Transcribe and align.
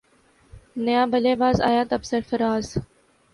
نیا 0.85 1.01
بلے 1.11 1.33
باز 1.41 1.57
آیا 1.69 1.83
تب 1.89 2.01
سرفراز 2.09 2.65